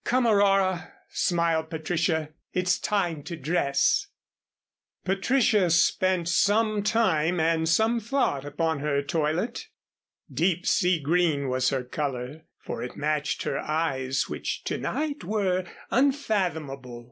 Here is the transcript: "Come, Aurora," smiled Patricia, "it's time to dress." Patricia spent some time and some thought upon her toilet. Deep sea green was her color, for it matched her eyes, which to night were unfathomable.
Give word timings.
"Come, 0.03 0.25
Aurora," 0.25 0.93
smiled 1.09 1.69
Patricia, 1.69 2.29
"it's 2.53 2.79
time 2.79 3.21
to 3.21 3.35
dress." 3.37 4.07
Patricia 5.05 5.69
spent 5.69 6.27
some 6.27 6.81
time 6.81 7.39
and 7.39 7.69
some 7.69 7.99
thought 7.99 8.43
upon 8.43 8.79
her 8.79 9.03
toilet. 9.03 9.67
Deep 10.33 10.65
sea 10.65 10.99
green 10.99 11.49
was 11.49 11.69
her 11.69 11.83
color, 11.83 12.45
for 12.57 12.81
it 12.81 12.97
matched 12.97 13.43
her 13.43 13.59
eyes, 13.59 14.27
which 14.27 14.63
to 14.63 14.79
night 14.79 15.23
were 15.23 15.65
unfathomable. 15.91 16.99